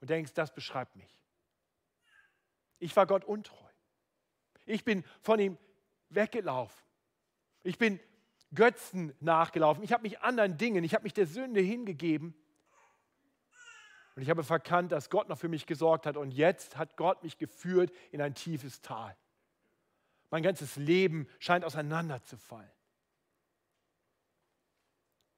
[0.00, 1.24] und denkst, das beschreibt mich.
[2.78, 3.68] Ich war Gott untreu.
[4.64, 5.58] Ich bin von ihm
[6.10, 6.84] weggelaufen.
[7.62, 7.98] Ich bin
[8.54, 9.82] Götzen nachgelaufen.
[9.82, 12.34] Ich habe mich anderen Dingen, ich habe mich der Sünde hingegeben.
[14.14, 16.16] Und ich habe verkannt, dass Gott noch für mich gesorgt hat.
[16.16, 19.16] Und jetzt hat Gott mich geführt in ein tiefes Tal.
[20.30, 22.70] Mein ganzes Leben scheint auseinanderzufallen.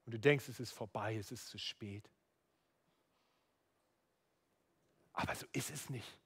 [0.06, 2.10] Und du denkst, es ist vorbei, es ist zu spät.
[5.20, 6.18] Aber so ist es nicht.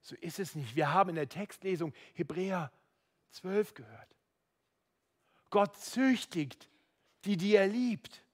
[0.00, 0.74] So ist es nicht.
[0.76, 2.72] Wir haben in der Textlesung Hebräer
[3.32, 4.16] 12 gehört.
[5.50, 6.70] Gott züchtigt
[7.24, 8.24] die, die er liebt.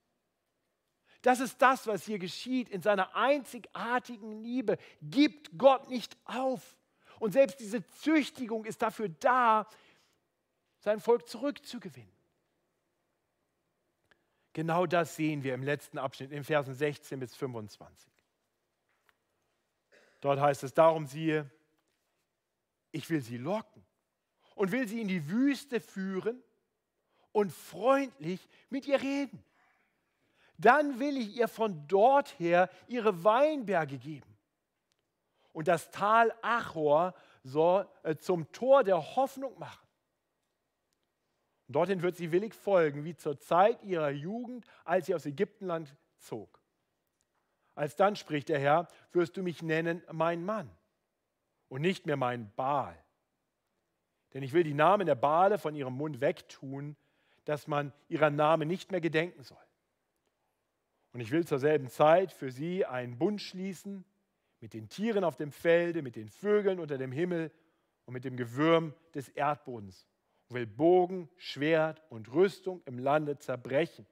[1.22, 4.78] Das ist das, was hier geschieht in seiner einzigartigen Liebe.
[5.02, 6.76] Gibt Gott nicht auf.
[7.18, 9.68] Und selbst diese Züchtigung ist dafür da,
[10.78, 12.12] sein Volk zurückzugewinnen.
[14.52, 18.10] Genau das sehen wir im letzten Abschnitt, in Versen 16 bis 25.
[20.20, 21.50] Dort heißt es, darum siehe,
[22.92, 23.84] ich will sie locken
[24.54, 26.42] und will sie in die Wüste führen
[27.32, 29.42] und freundlich mit ihr reden.
[30.58, 34.36] Dann will ich ihr von dort her ihre Weinberge geben.
[35.52, 39.86] Und das Tal Achor soll, äh, zum Tor der Hoffnung machen.
[41.66, 46.59] Dorthin wird sie willig folgen, wie zur Zeit ihrer Jugend, als sie aus Ägyptenland zog.
[47.80, 50.70] Alsdann spricht der Herr, wirst du mich nennen mein Mann
[51.70, 52.94] und nicht mehr mein Baal.
[54.34, 56.94] Denn ich will die Namen der Baale von ihrem Mund wegtun,
[57.46, 59.56] dass man ihrer Namen nicht mehr gedenken soll.
[61.14, 64.04] Und ich will zur selben Zeit für sie einen Bund schließen
[64.60, 67.50] mit den Tieren auf dem Felde, mit den Vögeln unter dem Himmel
[68.04, 70.06] und mit dem Gewürm des Erdbodens.
[70.48, 74.06] Und will Bogen, Schwert und Rüstung im Lande zerbrechen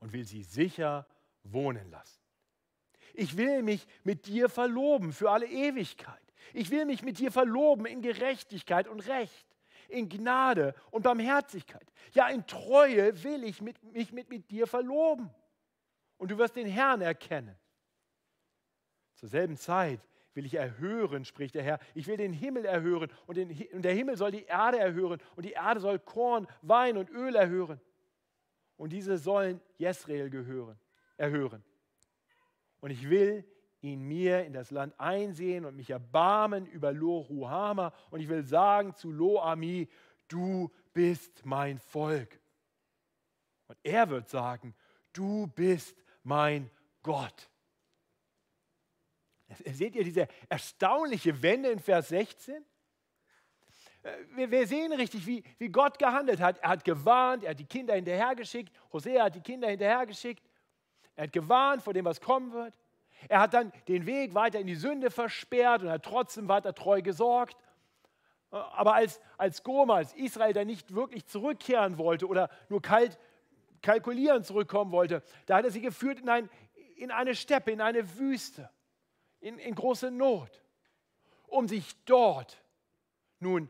[0.00, 1.06] und will sie sicher
[1.42, 2.23] wohnen lassen.
[3.14, 6.20] Ich will mich mit dir verloben für alle Ewigkeit.
[6.52, 9.46] Ich will mich mit dir verloben in Gerechtigkeit und Recht,
[9.88, 11.86] in Gnade und Barmherzigkeit.
[12.12, 15.30] Ja, in Treue will ich mit, mich mit, mit dir verloben.
[16.18, 17.56] Und du wirst den Herrn erkennen.
[19.14, 20.00] Zur selben Zeit
[20.34, 21.78] will ich erhören, spricht der Herr.
[21.94, 25.44] Ich will den Himmel erhören und, den, und der Himmel soll die Erde erhören und
[25.44, 27.80] die Erde soll Korn, Wein und Öl erhören.
[28.76, 30.78] Und diese sollen Jesrael gehören,
[31.16, 31.62] erhören.
[32.84, 37.94] Und ich will ihn mir in das Land einsehen und mich erbarmen über Lo-Ruhama.
[38.10, 39.88] Und ich will sagen zu Lo-Ami,
[40.28, 42.38] du bist mein Volk.
[43.68, 44.74] Und er wird sagen,
[45.14, 46.70] du bist mein
[47.02, 47.48] Gott.
[49.64, 52.66] Seht ihr diese erstaunliche Wende in Vers 16?
[54.02, 56.58] Äh, wir, sehen richtig, wie, wie Gott gehandelt hat.
[56.58, 58.70] Er hat gewarnt, er hat die Kinder hinterhergeschickt.
[58.92, 60.44] Hosea hat die Kinder hinterhergeschickt.
[61.16, 62.74] Er hat gewarnt vor dem, was kommen wird.
[63.28, 67.02] Er hat dann den Weg weiter in die Sünde versperrt und hat trotzdem weiter treu
[67.02, 67.56] gesorgt.
[68.50, 73.18] Aber als, als Goma, als Israel dann nicht wirklich zurückkehren wollte oder nur kalt
[73.84, 76.50] kalkulieren zurückkommen wollte, da hat er sie geführt in, ein,
[76.96, 78.70] in eine Steppe, in eine Wüste,
[79.40, 80.62] in, in große Not,
[81.46, 82.62] um sich dort
[83.38, 83.68] nun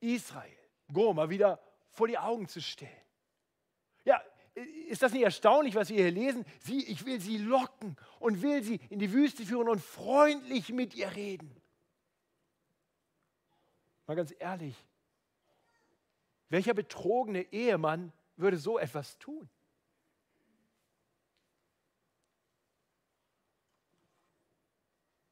[0.00, 0.50] Israel,
[0.92, 2.90] Goma, wieder vor die Augen zu stellen.
[4.88, 6.44] Ist das nicht erstaunlich, was wir hier lesen?
[6.60, 10.94] Sie, ich will sie locken und will sie in die Wüste führen und freundlich mit
[10.94, 11.54] ihr reden.
[14.06, 14.76] Mal ganz ehrlich,
[16.48, 19.48] welcher betrogene Ehemann würde so etwas tun?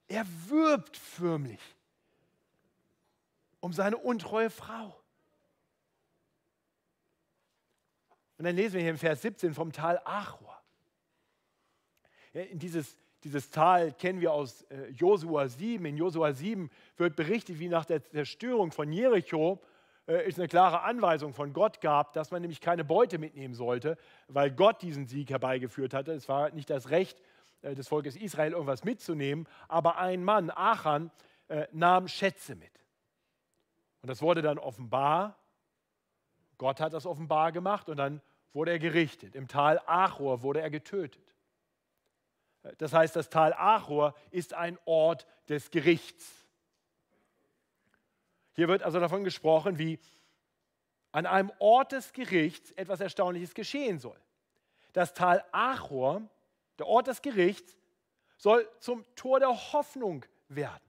[0.08, 1.60] Er wirbt förmlich
[3.60, 4.99] um seine untreue Frau.
[8.40, 10.58] Und dann lesen wir hier im Vers 17 vom Tal Achor.
[12.32, 15.84] Ja, dieses, dieses Tal kennen wir aus äh, Josua 7.
[15.84, 19.60] In Josua 7 wird berichtet, wie nach der Zerstörung von Jericho
[20.06, 23.98] äh, es eine klare Anweisung von Gott gab, dass man nämlich keine Beute mitnehmen sollte,
[24.26, 26.12] weil Gott diesen Sieg herbeigeführt hatte.
[26.12, 27.20] Es war nicht das Recht
[27.60, 31.10] äh, des Volkes Israel, irgendwas mitzunehmen, aber ein Mann, Achan,
[31.48, 32.72] äh, nahm Schätze mit.
[34.00, 35.36] Und das wurde dann offenbar.
[36.56, 38.22] Gott hat das offenbar gemacht und dann
[38.52, 39.34] wurde er gerichtet.
[39.34, 41.34] Im Tal Achor wurde er getötet.
[42.78, 46.46] Das heißt, das Tal Achor ist ein Ort des Gerichts.
[48.52, 49.98] Hier wird also davon gesprochen, wie
[51.12, 54.20] an einem Ort des Gerichts etwas Erstaunliches geschehen soll.
[54.92, 56.22] Das Tal Achor,
[56.78, 57.76] der Ort des Gerichts,
[58.36, 60.82] soll zum Tor der Hoffnung werden.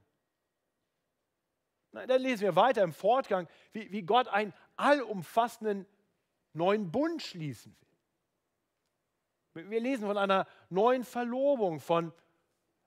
[1.92, 5.86] Dann lesen wir weiter im Fortgang, wie, wie Gott einen allumfassenden
[6.54, 7.76] neuen Bund schließen
[9.54, 9.70] will.
[9.70, 12.14] Wir lesen von einer neuen Verlobung, von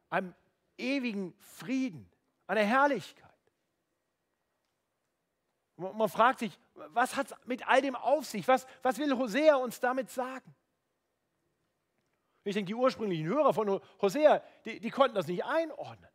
[0.08, 0.34] einem
[0.78, 2.10] ewigen Frieden,
[2.46, 3.30] einer Herrlichkeit.
[5.76, 8.46] Man fragt sich, was hat es mit all dem auf sich?
[8.46, 10.54] Was, was will Hosea uns damit sagen?
[12.44, 16.10] Ich denke, die ursprünglichen Hörer von Hosea, die, die konnten das nicht einordnen.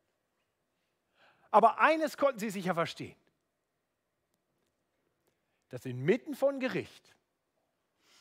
[1.51, 3.17] Aber eines konnten sie sicher verstehen.
[5.69, 7.15] Dass inmitten von Gericht,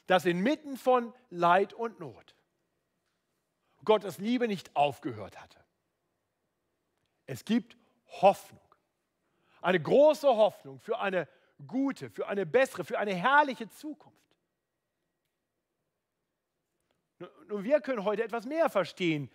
[0.08, 2.34] dass inmitten von Leid und Not
[3.84, 5.58] Gottes Liebe nicht aufgehört hatte.
[7.26, 7.76] Es gibt
[8.20, 8.60] Hoffnung.
[9.60, 11.28] Eine große Hoffnung für eine
[11.66, 14.16] gute, für eine bessere, für eine herrliche Zukunft.
[17.48, 19.30] Nun, wir können heute etwas mehr verstehen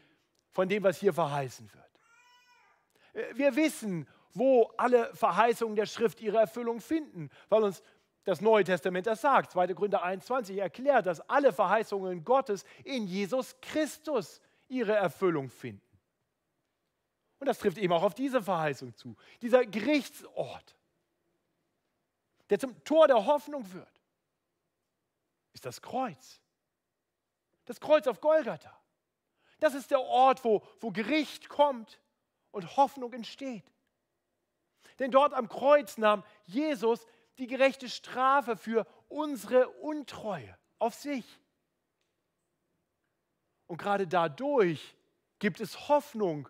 [0.51, 3.37] von dem, was hier verheißen wird.
[3.37, 7.83] Wir wissen, wo alle Verheißungen der Schrift ihre Erfüllung finden, weil uns
[8.23, 9.51] das Neue Testament das sagt.
[9.51, 9.67] 2.
[9.67, 15.81] Gründer 21 erklärt, dass alle Verheißungen Gottes in Jesus Christus ihre Erfüllung finden.
[17.39, 19.15] Und das trifft eben auch auf diese Verheißung zu.
[19.41, 20.75] Dieser Gerichtsort,
[22.49, 24.01] der zum Tor der Hoffnung wird,
[25.51, 26.39] ist das Kreuz.
[27.65, 28.73] Das Kreuz auf Golgatha.
[29.59, 31.99] Das ist der Ort, wo, wo Gericht kommt
[32.51, 33.71] und Hoffnung entsteht.
[34.99, 37.05] Denn dort am Kreuz nahm Jesus
[37.37, 41.25] die gerechte Strafe für unsere Untreue auf sich.
[43.67, 44.95] Und gerade dadurch
[45.39, 46.47] gibt es Hoffnung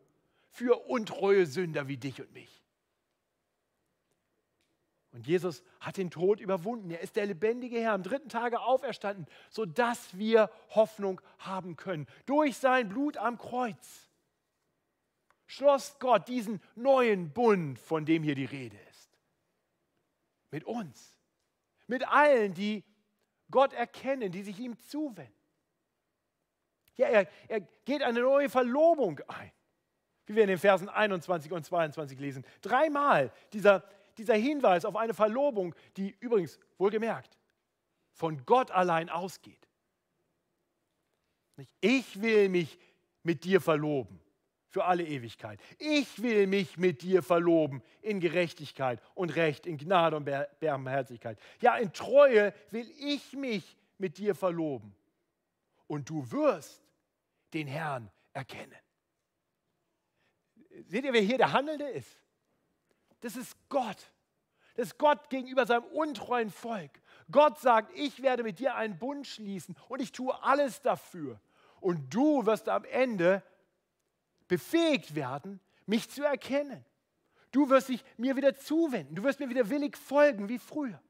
[0.50, 2.64] für untreue Sünder wie dich und mich.
[5.14, 6.90] Und Jesus hat den Tod überwunden.
[6.90, 12.08] Er ist der lebendige Herr, am dritten Tage auferstanden, sodass wir Hoffnung haben können.
[12.26, 14.10] Durch sein Blut am Kreuz
[15.46, 18.93] schloss Gott diesen neuen Bund, von dem hier die Rede ist.
[20.54, 21.18] Mit uns.
[21.88, 22.86] Mit allen, die
[23.52, 25.34] Gott erkennen, die sich ihm zuwenden.
[26.96, 29.52] Ja, er, er geht eine neue Verlobung ein,
[30.26, 32.46] wie wir in den Versen 21 und 22 lesen.
[32.62, 33.84] Dreimal dieser
[34.18, 37.38] dieser Hinweis auf eine Verlobung, die übrigens, wohlgemerkt,
[38.14, 39.68] von Gott allein ausgeht.
[41.82, 42.80] Ich will mich
[43.24, 44.20] mit dir verloben
[44.74, 45.60] für alle Ewigkeit.
[45.78, 50.28] Ich will mich mit dir verloben in Gerechtigkeit und Recht, in Gnade und
[50.60, 51.38] Barmherzigkeit.
[51.62, 54.96] Ja, in Treue will ich mich mit dir verloben.
[55.86, 56.82] Und du wirst
[57.54, 58.74] den Herrn erkennen.
[60.88, 62.20] Seht ihr, wer hier der Handelnde ist?
[63.22, 64.12] Das ist Gott.
[64.74, 67.00] Das ist Gott gegenüber seinem untreuen Volk.
[67.30, 71.40] Gott sagt, ich werde mit dir einen Bund schließen und ich tue alles dafür.
[71.80, 73.44] Und du wirst am Ende
[74.48, 76.84] befähigt werden, mich zu erkennen.
[77.52, 79.16] Du wirst dich mir wieder zuwenden.
[79.16, 81.02] Du wirst mir wieder willig folgen wie früher.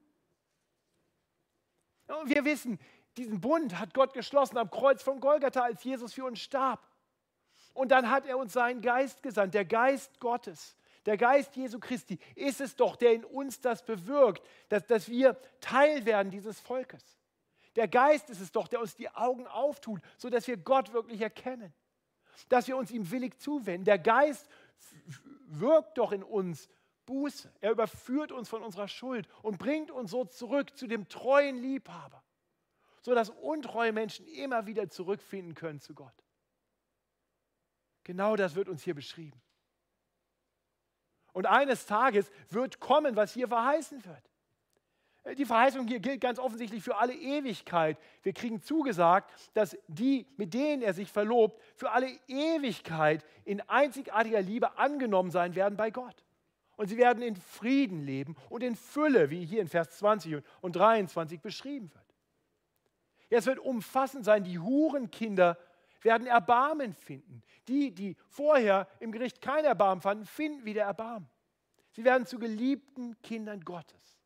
[2.06, 2.78] Und wir wissen,
[3.16, 6.86] diesen Bund hat Gott geschlossen am Kreuz von Golgatha, als Jesus für uns starb.
[7.72, 10.76] Und dann hat er uns seinen Geist gesandt, der Geist Gottes,
[11.06, 15.36] der Geist Jesu Christi ist es doch, der in uns das bewirkt, dass, dass wir
[15.60, 17.02] Teil werden dieses Volkes.
[17.76, 21.74] Der Geist ist es doch, der uns die Augen auftut, sodass wir Gott wirklich erkennen.
[22.48, 23.84] Dass wir uns ihm willig zuwenden.
[23.84, 24.48] Der Geist
[25.46, 26.68] wirkt doch in uns
[27.06, 27.52] Buße.
[27.60, 32.22] Er überführt uns von unserer Schuld und bringt uns so zurück zu dem treuen Liebhaber,
[33.02, 36.14] sodass untreue Menschen immer wieder zurückfinden können zu Gott.
[38.04, 39.40] Genau das wird uns hier beschrieben.
[41.32, 44.30] Und eines Tages wird kommen, was hier verheißen wird.
[45.38, 47.98] Die Verheißung hier gilt ganz offensichtlich für alle Ewigkeit.
[48.22, 54.42] Wir kriegen zugesagt, dass die, mit denen er sich verlobt, für alle Ewigkeit in einzigartiger
[54.42, 56.24] Liebe angenommen sein werden bei Gott.
[56.76, 60.76] Und sie werden in Frieden leben und in Fülle, wie hier in Vers 20 und
[60.76, 62.04] 23 beschrieben wird.
[63.30, 65.56] es wird umfassend sein, die Hurenkinder
[66.02, 67.42] werden Erbarmen finden.
[67.66, 71.30] Die, die vorher im Gericht kein Erbarmen fanden, finden wieder Erbarmen.
[71.92, 74.23] Sie werden zu geliebten Kindern Gottes.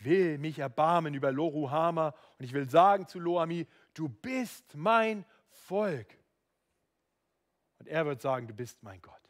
[0.00, 6.16] Will mich erbarmen über Loruhama und ich will sagen zu Loami, du bist mein Volk.
[7.78, 9.20] Und er wird sagen, du bist mein Gott.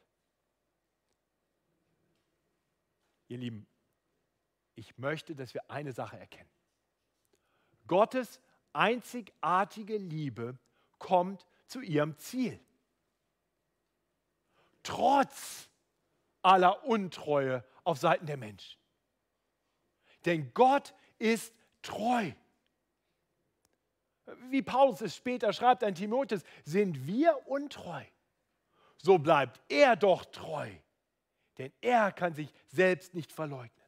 [3.28, 3.66] Ihr Lieben,
[4.74, 6.50] ich möchte, dass wir eine Sache erkennen.
[7.86, 8.40] Gottes
[8.72, 10.58] einzigartige Liebe
[10.98, 12.60] kommt zu ihrem Ziel.
[14.82, 15.68] Trotz
[16.42, 18.79] aller Untreue auf Seiten der Menschen.
[20.24, 22.32] Denn Gott ist treu.
[24.48, 28.04] Wie Paulus es später schreibt an Timotheus, sind wir untreu,
[28.98, 30.70] so bleibt er doch treu,
[31.58, 33.86] denn er kann sich selbst nicht verleugnen.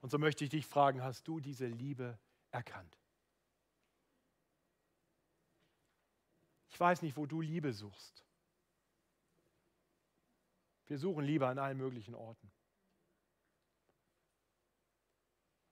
[0.00, 2.18] Und so möchte ich dich fragen, hast du diese Liebe
[2.50, 2.98] erkannt.
[6.70, 8.24] Ich weiß nicht, wo du Liebe suchst.
[10.86, 12.51] Wir suchen Liebe an allen möglichen Orten.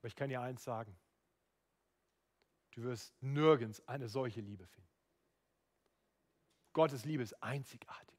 [0.01, 0.97] Aber ich kann dir eins sagen.
[2.73, 4.89] Du wirst nirgends eine solche Liebe finden.
[6.73, 8.19] Gottes Liebe ist einzigartig.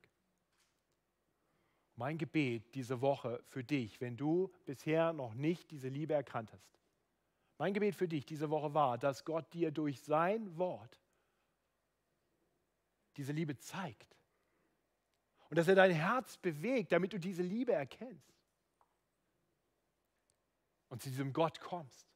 [1.95, 6.79] Mein Gebet diese Woche für dich, wenn du bisher noch nicht diese Liebe erkannt hast,
[7.57, 10.99] mein Gebet für dich diese Woche war, dass Gott dir durch sein Wort
[13.17, 14.17] diese Liebe zeigt.
[15.49, 18.40] Und dass er dein Herz bewegt, damit du diese Liebe erkennst.
[20.91, 22.07] Und zu diesem Gott kommst.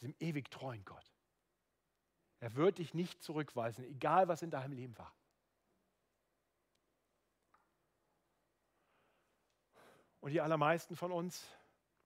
[0.00, 1.12] Diesem ewig treuen Gott.
[2.40, 5.14] Er wird dich nicht zurückweisen, egal was in deinem Leben war.
[10.20, 11.46] Und die allermeisten von uns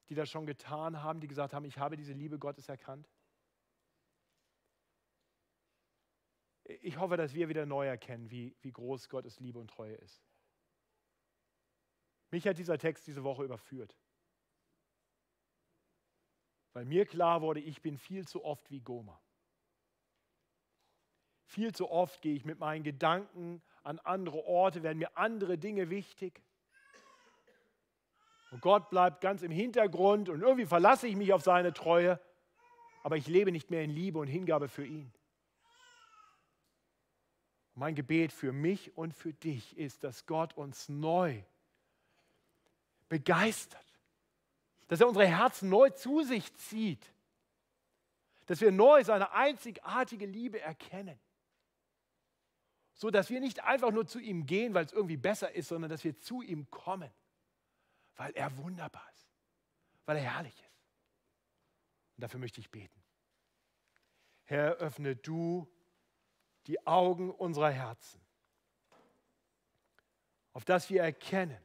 [0.09, 3.09] die das schon getan haben, die gesagt haben, ich habe diese Liebe Gottes erkannt?
[6.65, 10.23] Ich hoffe, dass wir wieder neu erkennen, wie, wie groß Gottes Liebe und Treue ist.
[12.31, 13.97] Mich hat dieser Text diese Woche überführt.
[16.79, 19.21] Weil mir klar wurde, ich bin viel zu oft wie Goma.
[21.45, 25.91] Viel zu oft gehe ich mit meinen Gedanken an andere Orte, werden mir andere Dinge
[25.91, 26.41] wichtig.
[28.53, 32.21] Und Gott bleibt ganz im Hintergrund und irgendwie verlasse ich mich auf seine Treue,
[33.03, 35.13] aber ich lebe nicht mehr in Liebe und Hingabe für ihn.
[37.75, 41.43] Mein Gebet für mich und für dich ist, dass Gott uns neu
[43.09, 43.88] begeistert,
[44.89, 47.13] dass er unsere Herzen neu zu sich zieht,
[48.47, 51.19] dass wir neu seine einzigartige Liebe erkennen,
[52.95, 55.91] so dass wir nicht einfach nur zu ihm gehen, weil es irgendwie besser ist, sondern
[55.91, 57.11] dass wir zu ihm kommen
[58.19, 59.31] weil er wunderbar ist,
[60.05, 60.85] weil er herrlich ist.
[62.17, 63.01] Und dafür möchte ich beten.
[64.45, 65.73] Herr, öffne du
[66.67, 68.21] die Augen unserer Herzen,
[70.53, 71.63] auf dass wir erkennen,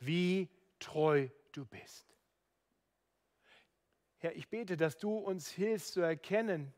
[0.00, 0.48] wie
[0.80, 1.28] treu
[1.58, 2.06] du bist.
[4.18, 6.72] Herr, ich bete, dass du uns hilfst zu erkennen,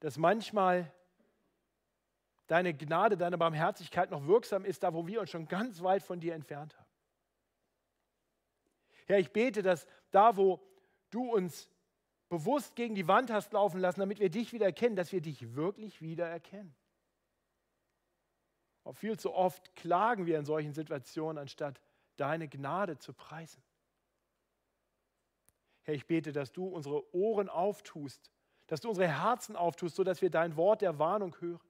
[0.00, 0.92] dass manchmal
[2.46, 6.20] deine Gnade, deine Barmherzigkeit noch wirksam ist, da wo wir uns schon ganz weit von
[6.20, 6.88] dir entfernt haben.
[9.06, 10.60] Herr, ich bete, dass da, wo
[11.10, 11.70] du uns
[12.28, 15.54] bewusst gegen die Wand hast laufen lassen, damit wir dich wieder erkennen, dass wir dich
[15.54, 16.74] wirklich wieder erkennen.
[18.84, 21.80] Auch viel zu oft klagen wir in solchen Situationen, anstatt
[22.20, 23.62] deine Gnade zu preisen.
[25.82, 28.30] Herr, ich bete, dass du unsere Ohren auftust,
[28.66, 31.66] dass du unsere Herzen auftust, sodass wir dein Wort der Warnung hören.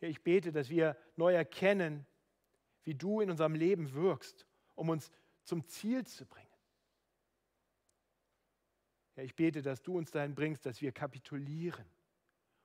[0.00, 2.06] Ja, ich bete, dass wir neu erkennen,
[2.84, 5.10] wie du in unserem Leben wirkst, um uns
[5.42, 6.46] zum Ziel zu bringen.
[9.16, 11.84] Ja, ich bete, dass du uns dahin bringst, dass wir kapitulieren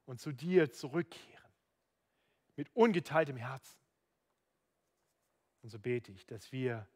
[0.05, 1.51] und zu dir zurückkehren
[2.55, 3.82] mit ungeteiltem Herzen.
[5.63, 6.87] Und so bete ich, dass wir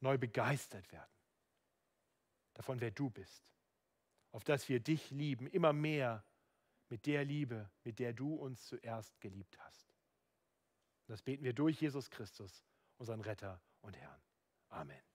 [0.00, 1.14] neu begeistert werden
[2.54, 3.44] davon, wer du bist,
[4.30, 6.24] auf dass wir dich lieben, immer mehr
[6.88, 9.88] mit der Liebe, mit der du uns zuerst geliebt hast.
[11.06, 12.64] Und das beten wir durch Jesus Christus,
[12.96, 14.20] unseren Retter und Herrn.
[14.68, 15.13] Amen.